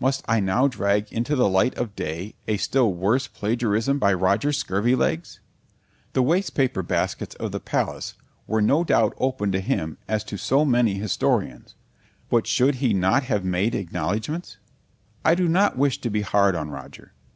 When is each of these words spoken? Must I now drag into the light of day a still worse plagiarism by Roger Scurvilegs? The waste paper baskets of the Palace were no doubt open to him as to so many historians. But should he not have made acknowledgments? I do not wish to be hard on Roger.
Must 0.00 0.24
I 0.26 0.40
now 0.40 0.66
drag 0.66 1.12
into 1.12 1.36
the 1.36 1.48
light 1.48 1.72
of 1.78 1.94
day 1.94 2.34
a 2.48 2.56
still 2.56 2.92
worse 2.92 3.28
plagiarism 3.28 4.00
by 4.00 4.12
Roger 4.12 4.48
Scurvilegs? 4.52 5.38
The 6.14 6.20
waste 6.22 6.56
paper 6.56 6.82
baskets 6.82 7.36
of 7.36 7.52
the 7.52 7.60
Palace 7.60 8.14
were 8.48 8.60
no 8.60 8.82
doubt 8.82 9.14
open 9.18 9.52
to 9.52 9.60
him 9.60 9.96
as 10.08 10.24
to 10.24 10.36
so 10.36 10.64
many 10.64 10.94
historians. 10.94 11.76
But 12.28 12.48
should 12.48 12.74
he 12.82 12.92
not 12.92 13.22
have 13.30 13.44
made 13.44 13.76
acknowledgments? 13.76 14.56
I 15.24 15.36
do 15.36 15.46
not 15.48 15.78
wish 15.78 16.00
to 16.00 16.10
be 16.10 16.22
hard 16.22 16.56
on 16.56 16.70
Roger. 16.70 17.12